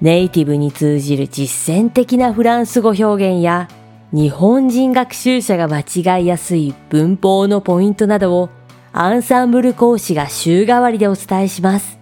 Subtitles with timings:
[0.00, 3.68] ネイティブに通じる実践的なフランス語表現や
[4.12, 8.50] 日本人学習者が間違いやすい文法のポイントなどを
[8.92, 11.98] アンサンブル講師が週替わりでお伝えします。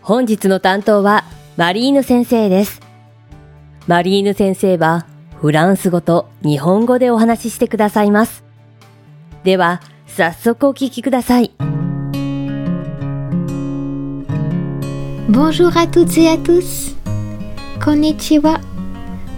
[0.00, 1.24] 本日の担当は
[1.56, 2.80] マリーヌ先生です。
[3.86, 5.06] マリーヌ先生は
[5.40, 8.44] フランス語と日本語でお話ししてくださいます。
[9.44, 11.52] では、早速お聞きください。
[15.30, 16.97] Bonjour à toutes et à tous.
[17.82, 18.60] こんにちは。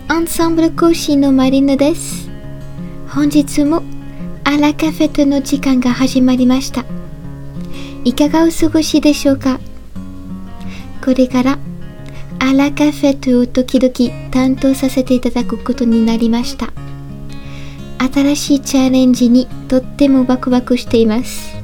[0.08, 2.28] アンサンブル講師のマリナです。
[3.08, 3.82] 本日も
[4.44, 6.84] アラカフェとの時間が始まりました。
[8.02, 9.60] いかがお過ごしでしょうか？
[11.04, 11.58] これから
[12.40, 16.72] アラカフェとを時々担当させていただくことになりました。
[18.12, 21.54] 新しいチャレンジにとってもバクバクしています。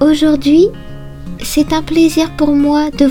[0.00, 0.72] Aujourd'hui,
[1.38, 3.06] c'est un plaisir pour moi de.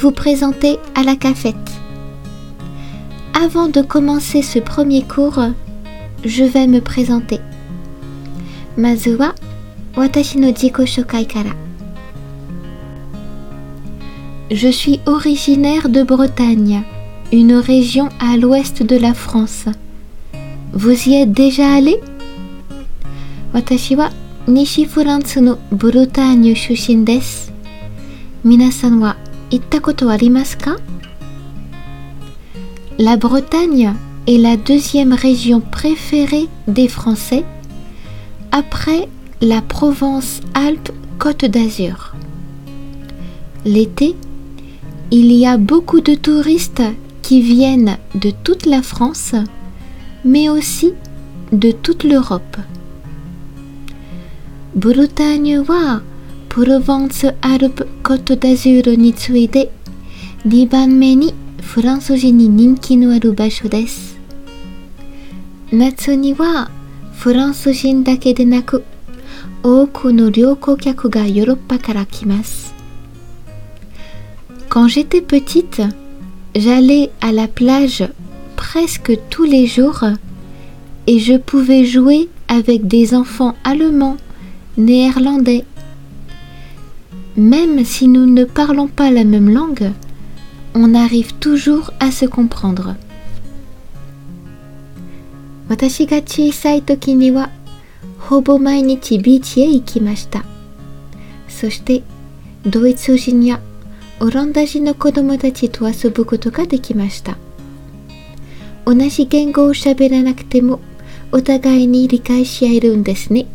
[3.37, 5.41] Avant de commencer ce premier cours,
[6.23, 7.41] je vais me présenter.
[8.77, 9.35] Mazua,
[9.97, 11.49] watashi no jiko shokai kara.
[14.49, 16.83] Je suis originaire de Bretagne,
[17.33, 19.65] une région à l'ouest de la France.
[20.71, 21.99] Vous y êtes déjà allé?
[23.53, 24.11] Watashi wa
[24.47, 27.03] Nishi France no Bretagne shushin.
[28.45, 29.15] Minasan wa
[29.51, 30.55] itta koto arimasu
[32.98, 33.94] La Bretagne
[34.26, 37.44] est la deuxième région préférée des Français
[38.52, 39.08] après
[39.40, 42.14] la Provence-Alpes-Côte d'Azur.
[43.64, 44.16] L'été,
[45.10, 46.82] il y a beaucoup de touristes
[47.22, 49.34] qui viennent de toute la France,
[50.24, 50.92] mais aussi
[51.52, 52.58] de toute l'Europe.
[54.76, 56.00] ブルターニュは
[56.48, 59.72] プロヴァンス・アルプ・コット・ダズールに次いで
[60.46, 61.34] 2番目に
[61.64, 64.18] フランス人に人気のある場所です。
[65.72, 66.70] 夏には
[67.14, 68.84] フランス人だけでなく
[69.62, 72.74] 多くの旅行客がヨーロッパから来ます。
[74.68, 75.82] Quand j'étais petite,
[76.54, 78.08] j'allais à la plage
[78.56, 80.04] presque tous les jours
[81.06, 84.16] et je pouvais jouer avec des enfants allemands
[84.76, 85.64] néerlandais.
[87.36, 89.92] Même si nous ne parlons pas la même langue,
[90.74, 92.96] on arrive toujours à se comprendre.
[95.68, 97.50] 私が小さい時には
[98.18, 100.44] ほぼ毎日ビーチへ行きました。
[101.48, 102.02] そして
[102.66, 103.60] ドイツ人や
[104.20, 107.38] オランダ人の子供たちと遊ぶことができました。
[108.84, 110.80] 同じ言語を喋らなくても
[111.32, 113.46] お互いに理解し合えるんですね。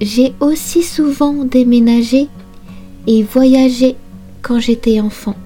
[0.00, 2.28] J'ai aussi souvent déménagé
[3.06, 3.96] et voyagé
[4.42, 5.36] quand j'étais enfant.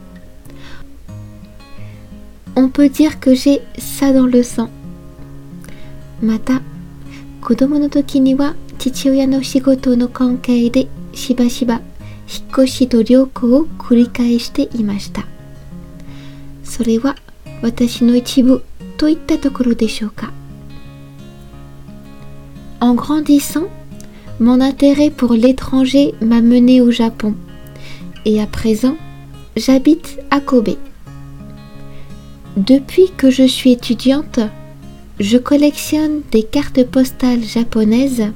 [2.54, 4.68] On peut dire que j'ai ça dans le sang.
[6.22, 6.62] また、
[7.40, 11.80] 子供の時には父親の仕事の関係でしばしば
[12.32, 15.24] 引っ越しと旅行を繰り返していました。
[16.62, 17.16] それは
[17.62, 18.64] 私の一部
[18.96, 20.32] といったところでしょうか。
[22.80, 23.68] En grandissant,
[24.40, 27.34] mon intérêt pour l'étranger m'a mené au Japon.
[28.26, 28.96] Et à présent,
[29.56, 30.76] j'habite à Kobe.
[32.56, 34.40] Depuis que je suis étudiante,
[35.18, 38.32] je collectionne des cartes postales japonaises.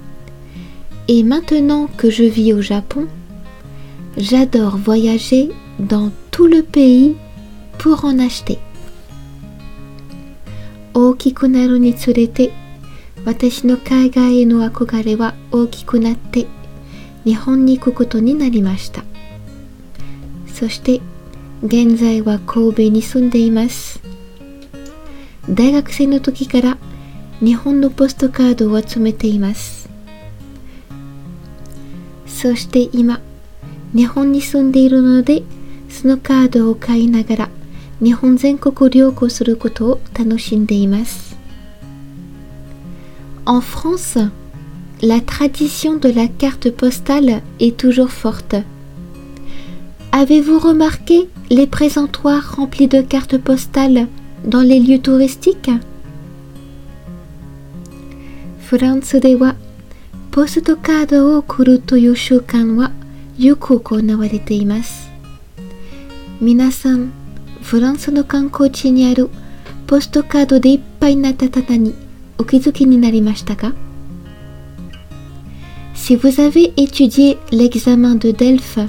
[1.08, 3.06] Et maintenant que je vis au Japon,
[4.16, 7.16] j'adore voyager dans tout le pays
[7.78, 8.58] pour en acheter.
[10.98, 12.52] 大きくなるにつれて
[13.26, 16.46] 私の海外への憧れは大きくなって
[17.22, 19.04] 日本に行くことになりました
[20.61, 21.01] そして
[21.63, 23.99] 現在は神戸に住んでいます。
[25.49, 26.77] 大学生の時から
[27.39, 29.89] 日本のポストカードを集めています。
[32.27, 33.21] そして今
[33.95, 35.41] 日本に住んでいるので
[35.89, 37.49] そのカードを買いながら
[37.99, 41.35] 日本全国旅行することを楽しんでいます。
[43.47, 44.29] En France,
[45.01, 48.63] la tradition de la carte postale est toujours forte.
[50.12, 54.08] Avez-vous remarqué les présentoirs remplis de cartes postales
[54.44, 55.70] dans les lieux touristiques
[58.66, 59.54] フランスでは
[60.32, 62.90] ポストカードを送るという習慣は
[63.38, 65.08] よく行われています
[66.40, 67.12] 皆さん
[67.62, 69.30] フランスの観光地にある
[69.86, 71.94] ポストカードでいっぱいになった棚に
[72.38, 73.72] お気づきになりましたか
[75.94, 78.88] Si vous avez étudié l'examen de Delphes,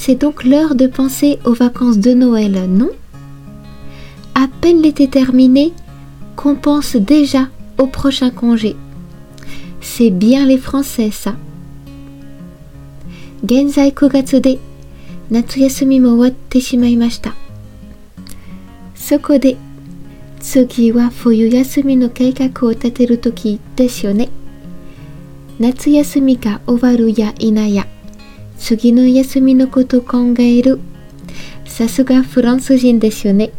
[0.00, 2.90] C'est donc l'heure de penser aux vacances de Noël, non?
[4.34, 5.72] À peine l'été terminé,
[6.36, 7.48] qu'on pense déjà
[7.78, 8.76] au prochain congé.
[9.80, 11.34] C'est bien les Français, ça.
[13.46, 14.58] Genzai kugatsude
[15.30, 17.34] natsuyasumi mo watte shimaimashita.
[18.94, 19.56] Soko de
[20.40, 24.28] tsugi wa fuyu yasumi no keikaku o tateru toki desu ne.
[25.60, 27.84] Natsuyasumi ga owaru ya inaya.
[28.57, 30.79] 次の休みのことを考える
[31.65, 33.51] さすがフランス人ですよね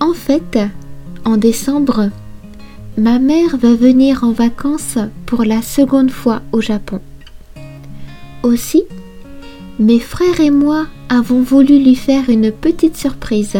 [0.00, 0.58] En fait,
[1.24, 2.10] en décembre,
[2.96, 7.00] ma mère va venir en vacances pour la seconde fois au Japon.
[8.42, 8.82] Aussi,
[9.78, 13.58] mes frères et moi avons voulu lui faire une petite surprise.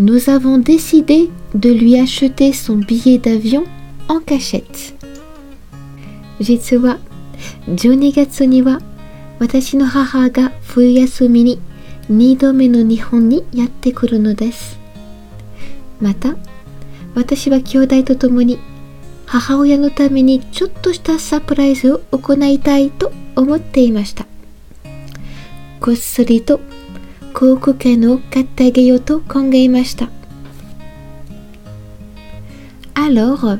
[0.00, 3.62] Nous avons décidé de lui acheter son billet d'avion
[4.08, 4.94] en cachette.
[6.40, 6.98] 実は
[7.67, 8.79] 12月には
[9.39, 11.61] 私の母が冬休みに
[12.09, 14.79] 2度目の日本にやってくるのです。
[15.99, 16.35] また、
[17.15, 18.59] 私は兄弟と共に
[19.25, 24.25] 母親のためにちょっとしたサプライズを行いたいと思っていました。
[25.79, 26.59] こっそりと
[27.33, 30.09] 航空券を買ってあげようと考えました。
[32.93, 33.57] Alors,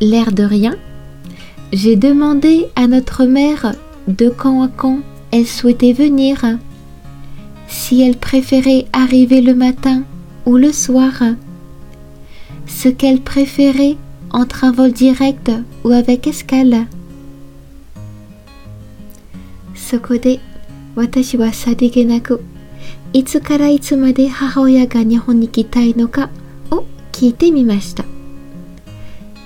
[0.00, 0.78] l'air de rien,
[1.71, 3.75] j'ai demandé à notre mère
[4.07, 4.99] de quand à quand
[5.31, 6.39] elle souhaitait venir,
[7.67, 10.03] si elle préférait arriver le matin
[10.45, 11.13] ou le soir,
[12.67, 13.97] ce qu'elle préférait
[14.31, 15.51] entre un vol direct
[15.83, 16.87] ou avec escale
[19.75, 20.39] そこで
[20.95, 22.43] 私はさりげなく
[23.11, 26.29] いつからいつまで母親が日本に来たいのか
[26.71, 28.05] を聞いてみました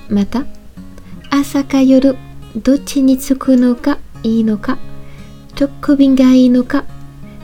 [0.09, 0.45] また
[1.31, 2.15] 朝か夜
[2.55, 4.77] どっちに着くのがいいのか
[5.59, 6.85] 直便がいいのか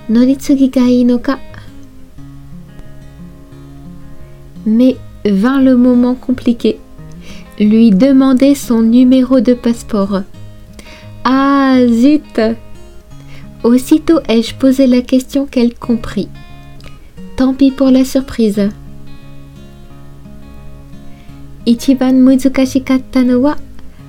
[0.09, 1.39] 乗り継ぎがいいのか
[4.65, 4.95] Mais
[5.25, 6.79] vint le moment compliqué
[7.59, 10.23] lui demander son numéro de passeport.
[11.23, 12.39] Ah zut
[13.63, 16.29] Aussitôt ai-je posé la question qu'elle comprit.
[17.37, 18.69] Tant pis pour la surprise.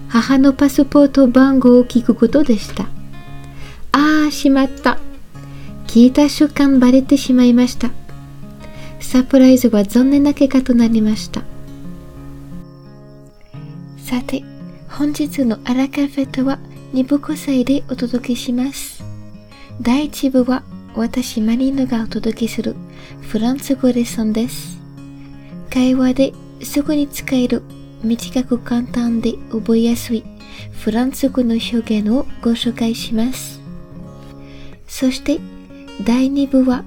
[0.09, 2.85] 母のパスポート番号を聞くことでした。
[3.91, 4.97] ああ、しまった。
[5.85, 7.91] 聞いた瞬間バレてしまいました。
[9.00, 11.44] サプライズは残念な結果となりました。
[13.97, 14.44] さて、
[14.89, 16.57] 本日のアラカフェとは
[16.94, 19.04] 2部個性でお届けします。
[19.80, 20.63] 第1部は
[20.95, 22.75] 私マリーヌがお届けする
[23.21, 24.80] フランス語レッスンです。
[25.69, 27.61] 会話ですぐに使える
[28.03, 30.23] 短く簡単で覚えやすい
[30.71, 33.59] フランス語の表現をご紹介します。
[34.87, 35.39] そして
[36.03, 36.83] 第2部は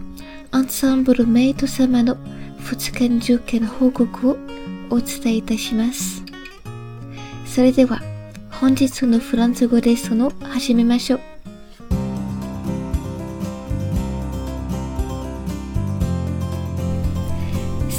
[0.50, 2.16] アンサンブルメイト様の
[2.60, 4.36] 2日受験報告を
[4.90, 6.22] お伝えいたします。
[7.46, 8.00] それでは
[8.50, 11.20] 本日のフランス語レッスンを始めましょう。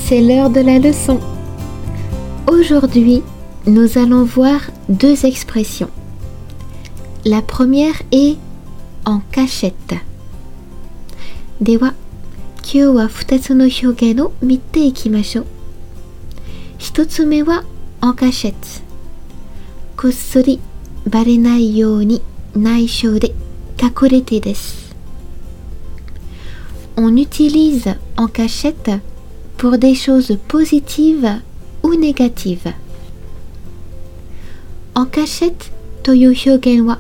[0.06, 1.33] C'est l'heure de la leçon.
[2.48, 3.22] Aujourd'hui,
[3.66, 4.60] nous allons voir
[4.90, 5.90] deux expressions.
[7.24, 8.38] La première est
[9.06, 9.96] en cachette.
[11.62, 11.94] Dewa,
[12.62, 15.46] kyou wa futatsu no hyougen o mitte ikimashou.
[16.80, 17.62] Hitotsume wa
[18.02, 18.82] en cachette.
[19.96, 20.60] Kossori
[21.06, 22.20] bare nai you ni
[22.56, 23.32] naishou de
[23.78, 24.92] kakurete desu.
[26.98, 28.92] On utilise en cachette
[29.58, 31.40] pour des choses positives
[31.83, 32.75] ou négatives.
[34.95, 36.99] En cachette という表現は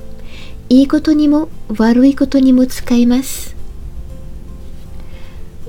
[0.68, 3.56] いいことにも悪いことにも使います。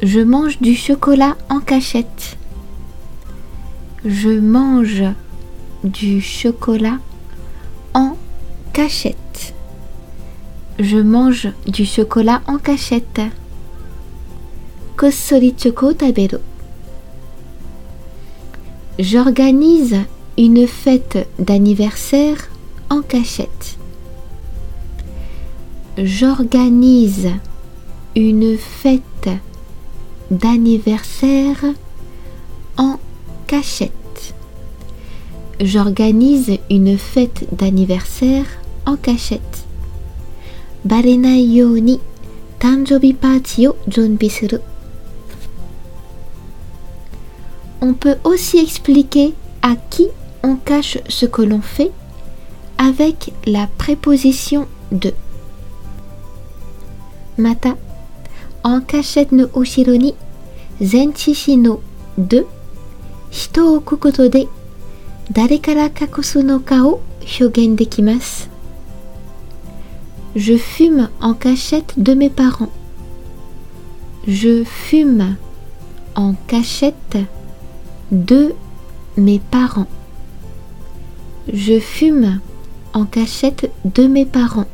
[0.02, 2.38] Je mange du chocolat en cachette.
[4.06, 5.14] Je mange
[5.84, 7.00] du chocolat
[7.94, 8.16] en
[8.74, 9.54] cachette.
[10.80, 13.32] Je mange du chocolat en cachette.
[14.96, 16.40] Kossori choco taberu.
[19.01, 19.97] J'organise
[20.39, 22.49] une fête d'anniversaire
[22.91, 23.77] en cachette.
[25.99, 27.31] J'organise
[28.15, 29.31] une fête
[30.31, 31.65] d'anniversaire
[32.77, 33.01] en
[33.49, 34.35] cachette.
[35.61, 38.47] J'organise une fête d'anniversaire
[38.87, 39.65] en cachette.
[40.85, 41.99] Barenai you ni
[42.61, 44.59] tanjobi party o junbi suru.
[47.87, 50.07] On peut aussi expliquer à qui
[50.43, 51.91] on cache ce que l'on fait
[52.79, 55.13] avec la préposition de.
[57.37, 57.77] Mata,
[58.63, 60.15] en cachette no ushiro ni
[60.81, 61.83] zenchishi no
[62.17, 62.47] de
[63.31, 64.47] hito oku koto de
[65.29, 66.63] dare kara kakusu no
[67.21, 68.49] hyogen dekimasu.
[70.35, 72.73] Je fume en cachette de mes parents.
[74.27, 75.37] Je fume
[76.17, 77.19] en cachette
[78.15, 78.55] de
[79.17, 79.89] mes parents.
[81.53, 82.41] Je fume
[82.93, 84.69] en cachette de mes parents.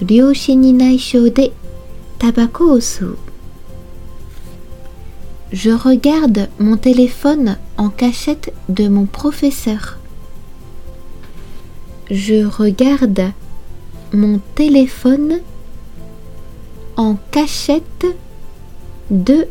[0.00, 1.52] De
[2.18, 2.80] tabako.
[5.52, 9.98] Je regarde mon téléphone en cachette de mon professeur.
[12.10, 13.30] Je regarde
[14.12, 15.40] mon téléphone
[16.96, 18.06] en cachette
[19.10, 19.46] de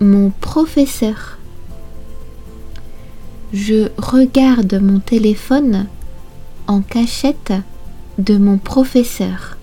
[0.00, 1.38] mon professeur.
[3.52, 5.86] Je regarde mon téléphone
[6.66, 7.52] en cachette
[8.18, 9.56] de mon professeur.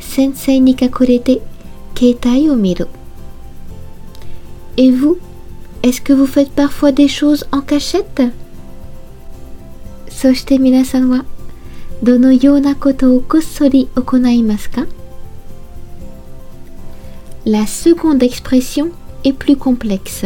[0.00, 1.40] Sensei ni kakurete
[1.94, 2.86] keitai o miru.
[4.76, 5.18] Et vous,
[5.82, 8.22] est-ce que vous faites parfois des choses en cachette
[10.16, 11.26] そして皆さんは
[12.02, 14.86] どのようなことをこっそり行いますか
[17.45, 18.91] la seconde expression
[19.23, 20.25] est plus complexe.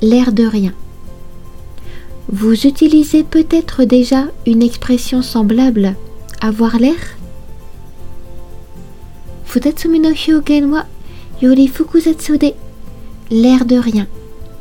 [0.00, 0.72] L'air de rien.
[2.30, 5.94] Vous utilisez peut-être déjà une expression semblable,
[6.40, 7.18] avoir l'air?
[9.44, 10.86] Futatsumi no hyougen wa
[11.42, 12.54] yori fukuzatsu de
[13.30, 14.06] l'air de rien,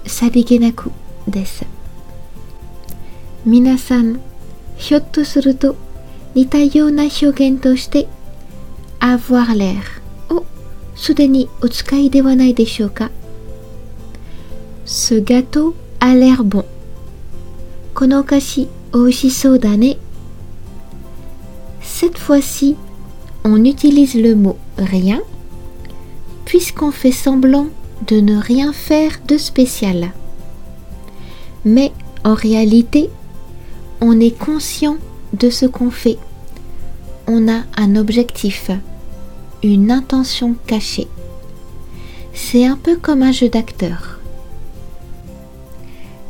[0.05, 0.89] sabigenaku
[1.27, 1.63] des.
[3.45, 4.17] Minasan,
[4.77, 5.77] hyotto suru to
[6.35, 6.57] nita
[6.91, 7.03] na
[8.99, 10.00] avoir l'air
[11.00, 13.10] すでにお使いではないでしょうか。
[14.84, 16.64] Ce gâteau a l'air bon.
[17.94, 19.98] このお菓子美味しそうだね。
[21.82, 22.76] Cette fois-ci,
[23.44, 25.22] on utilise le mot rien
[26.44, 27.66] puisqu'on fait semblant
[28.06, 30.12] de ne rien faire de spécial.
[31.64, 31.92] Mais
[32.24, 33.10] en réalité,
[34.00, 34.96] on est conscient
[35.32, 36.18] de ce qu'on fait.
[37.26, 38.70] On a un objectif,
[39.63, 41.07] Une intention cachée.
[42.33, 44.19] C'est un peu comme un jeu d'acteur.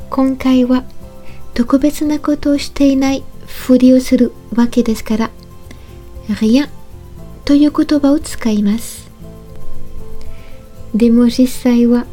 [0.09, 0.83] 今回は
[1.53, 5.31] 特別なことをしていないふりをするわけですから、
[6.27, 6.67] rien
[7.45, 9.09] という言葉を使います。
[10.93, 12.05] でも実際は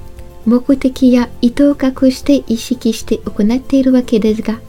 [0.46, 4.60] 目的や意図を隠して意識して行っているわけですが、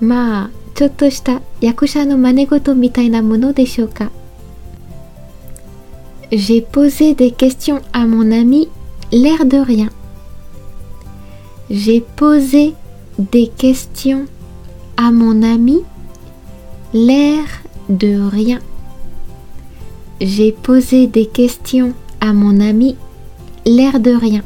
[0.00, 4.10] まあ、ちょっとした役者の真似事みたいなものでしょうか。
[6.32, 8.66] j'ai posé des questions à mon ami
[9.12, 9.90] l'air de rien.
[11.68, 12.72] J'ai posé
[13.18, 14.24] des questions
[14.96, 15.82] à mon ami
[16.94, 17.44] l'air
[17.90, 18.60] de rien.
[20.22, 22.96] J'ai posé des questions à mon ami
[23.66, 24.42] l'air de rien.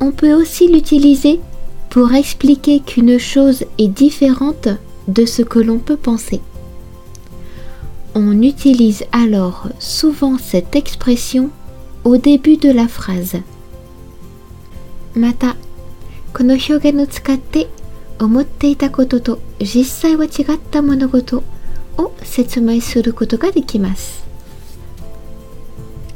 [0.00, 1.40] On peut aussi l'utiliser
[1.90, 4.68] pour expliquer qu'une chose est différente
[5.08, 6.40] de ce que l'on peut penser.
[8.14, 11.50] On utilise alors souvent cette expression
[12.04, 13.36] au début de la phrase.
[15.16, 15.56] Mata,
[16.32, 16.54] kono
[18.20, 18.90] omotte ita
[20.82, 21.42] monogoto
[21.98, 22.12] o.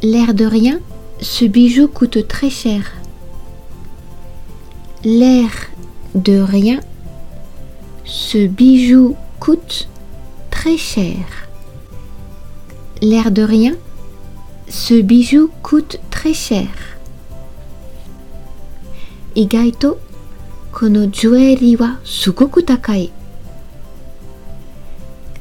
[0.02, 0.80] L'air de rien,
[1.20, 3.03] ce bijou coûte très cher
[5.04, 5.50] l'air
[6.14, 6.80] de rien,
[8.04, 9.88] ce bijou coûte
[10.50, 11.48] très cher.
[13.02, 13.74] L'air de rien,
[14.68, 16.68] ce bijou coûte très cher.
[19.36, 19.98] Igaito,
[20.72, 21.90] kono jueri wa.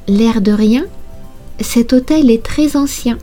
[0.08, 0.86] L'air de rien,
[1.62, 3.18] cet hôtel est très ancien.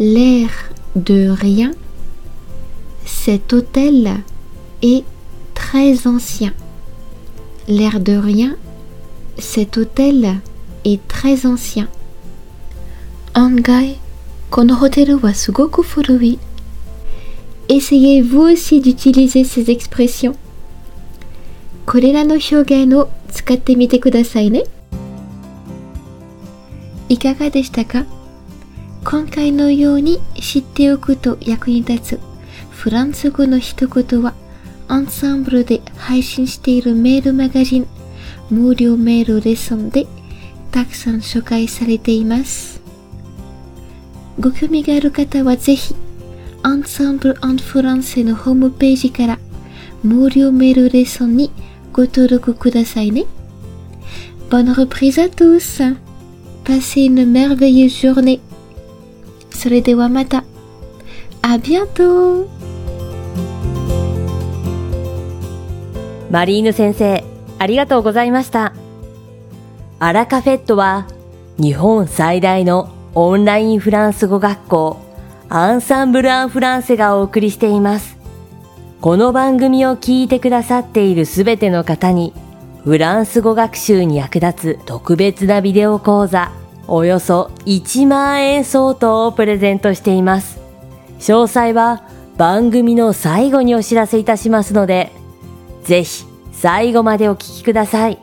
[0.00, 0.50] L'air
[0.96, 1.70] de rien,
[3.05, 4.23] cet hôtel
[4.81, 5.03] est
[5.53, 6.53] très ancien.
[7.67, 8.55] L'air de rien,
[9.37, 10.41] cet hôtel
[10.83, 11.87] est très ancien.
[13.33, 13.97] Angai,
[14.49, 16.39] kono hoteru wa sugoku furui.
[17.67, 20.35] Essayez vous aussi d'utiliser ces expressions.
[21.85, 24.63] これらの表現を使ってみてくださいね。
[27.09, 28.05] いかがでしたか
[29.03, 32.28] 今回のように知っておくと役に立つ
[32.80, 34.32] フランス語の一言は
[34.88, 37.86] アンサンブルで配信しているメールマガジン
[38.48, 40.06] 無料メールレッスンで
[40.70, 42.80] たくさん紹介されています。
[44.38, 45.94] ご興味がある方はぜひ
[46.62, 49.38] アンサンブル・アン・フランセのホームページから
[50.02, 51.52] 無料メールレッスンに
[51.92, 53.26] ご登録くださいね。
[54.48, 55.98] Bonne reprise à tous!
[56.64, 58.40] Passez une merveilleuse journée!
[59.50, 60.44] それではまた。
[61.42, 62.59] À bientôt!
[66.30, 67.24] マリーヌ先生、
[67.58, 68.72] ありがとうございました。
[69.98, 71.08] アラカフェットは
[71.58, 75.00] 日本最大のオンラインフランス語学校
[75.48, 78.16] アンサンブル・アン・フランセがお送りしています。
[79.00, 82.32] この番組を聞いてくださっているすべての方に
[82.84, 86.52] フランス語学習に役立つ特別なビデオ講座
[86.86, 90.60] およそ1万円相当をプレゼントしています。
[91.18, 92.04] 詳細は
[92.36, 95.12] 番組の最後にお知らせいたしますので、
[95.84, 98.18] ぜひ最後までお聞きください。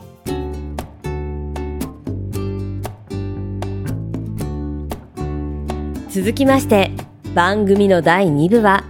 [6.10, 6.92] 続きまして
[7.36, 8.84] 番組の第2部は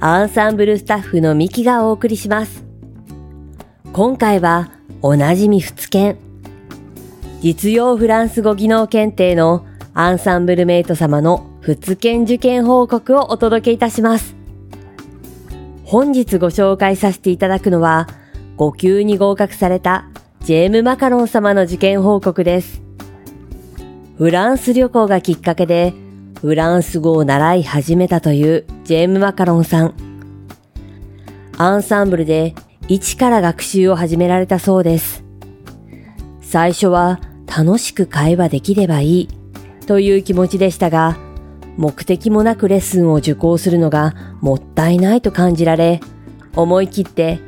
[0.00, 2.64] アンサンブルスタッフのミキがお送りします。
[3.92, 4.70] 今回は
[5.02, 6.16] おなじみ仏研
[7.40, 14.37] 実用フランス語技能検定のアンサンブルメイト様の仏研受験報告をお届けいたします。
[15.90, 18.08] 本日ご紹介させていただくのは、
[18.58, 20.04] 5級に合格された
[20.40, 22.82] ジェーム・マカロン様の受験報告です。
[24.18, 25.94] フランス旅行がきっかけで、
[26.42, 29.94] フランス語を習い始めたというジェーム・マカロンさん。
[31.56, 32.54] アンサンブルで
[32.88, 35.24] 一から学習を始められたそうです。
[36.42, 39.28] 最初は楽しく会話できればいい
[39.86, 41.16] という気持ちでしたが、
[41.78, 46.00] 目的もなくレッスンを受講するのがもったいないと感じられ、
[46.56, 47.38] 思い切って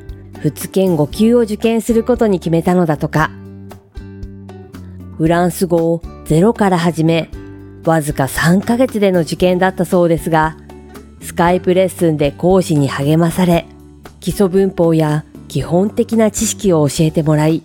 [0.41, 3.33] 仏研5級を受験することに決めたのだとか。
[5.19, 7.29] フランス語をゼロから始め、
[7.85, 10.57] わずか3ヶ月での受験だったそうですが、
[11.21, 13.67] スカイプレッスンで講師に励まされ、
[14.21, 17.65] 基礎文法や基本的な知識を教えてもらい、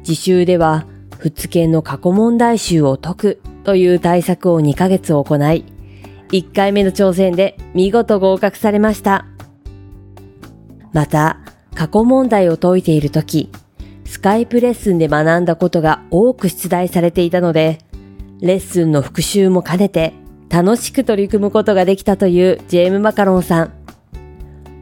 [0.00, 0.84] 自習では
[1.20, 5.64] 仏研の過去問題集を解くという対策を2ヶ月行い、
[6.30, 9.26] 1回目の挑戦で見事合格されました。
[10.92, 11.38] また、
[11.74, 13.50] 過去問題を解いているとき、
[14.04, 17.78] スカイプレッスンで学んだことが多く出題されていたので、
[18.40, 20.14] レッスンの復習も兼ねて
[20.48, 23.72] 楽しく取り組むことができたというジェーム・マカロンさん。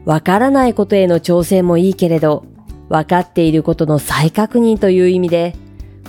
[0.05, 2.45] わからないことへの挑戦もいいけれど、
[2.89, 5.55] わかっていることの再確認という意味で、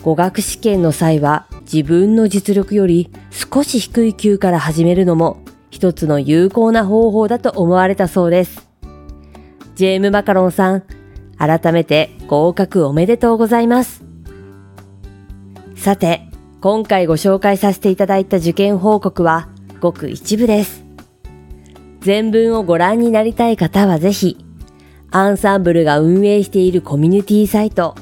[0.03, 8.69] 語学試験の際は自分の実力より少し低い級から始めるのも一つの有効な方法だと思われたそうです。
[9.75, 10.85] ジェーム・マカロンさん、
[11.37, 14.05] 改めて合格おめでとうございます。
[15.75, 16.23] さて、
[16.61, 19.49] 今回ご紹介させていただいた受験報告は
[19.81, 20.85] ごく一部です。
[22.01, 24.39] 全文をご覧になりたい方はぜひ、
[25.11, 27.97] アンサンブルが運営しているコミュニティサイト、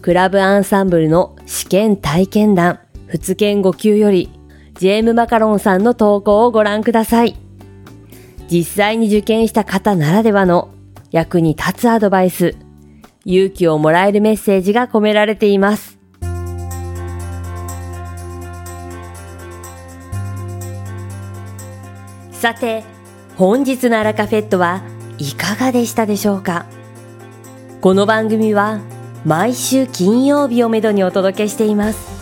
[0.00, 2.80] クラブアンサンブルの試験体験談、
[3.12, 4.30] 仏研5級より、
[4.78, 7.36] ジェーム・マカロンさんの投稿をご覧ください。
[8.50, 10.70] 実際に受験した方ならではの
[11.10, 12.56] 役に立つアドバイス、
[13.26, 15.98] 勇気をもらえるメッセージが込められています。
[22.30, 22.82] さて、
[23.36, 24.82] 本日のアラカフェットは
[25.18, 26.64] いかがでしたでしょうか？
[27.82, 28.80] この番組は
[29.26, 32.21] 毎週金曜日をめどにお届けしています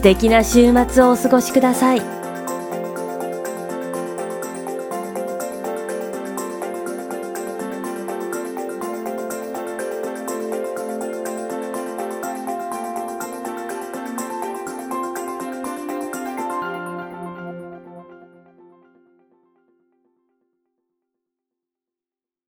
[0.00, 2.19] 素敵な週末をお過ごしください。